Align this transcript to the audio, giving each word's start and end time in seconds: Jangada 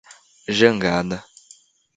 Jangada 0.59 1.21